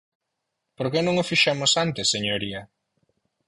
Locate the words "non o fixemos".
1.03-1.71